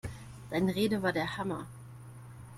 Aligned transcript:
Deine 0.49 0.73
Rede 0.73 1.03
war 1.03 1.13
der 1.13 1.37
Hammer! 1.37 1.67